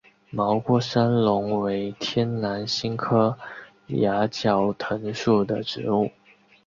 [0.31, 3.37] 毛过山龙为天南星科
[3.85, 6.09] 崖角藤属的植物。